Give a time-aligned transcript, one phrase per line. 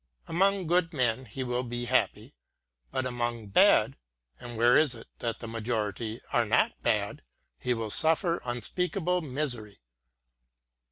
[0.27, 2.33] Among good men he will be happy;
[2.89, 3.97] but among bad,—
[4.39, 7.21] and where is it that the majority are not bad?—
[7.59, 9.77] he will suffer unspeakable misery.